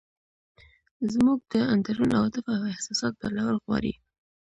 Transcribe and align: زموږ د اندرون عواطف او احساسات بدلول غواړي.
زموږ 1.13 1.39
د 1.51 1.53
اندرون 1.73 2.09
عواطف 2.17 2.45
او 2.55 2.61
احساسات 2.73 3.13
بدلول 3.21 3.57
غواړي. 3.65 3.93